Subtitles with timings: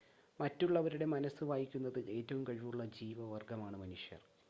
[0.39, 4.21] മറ്റുള്ളവരുടെ മനസ്സ് വായിക്കുന്നതിൽ ഏറ്റവും കഴിവുള്ള ജീവവർഗ്ഗമാണ് മനുഷ്യർ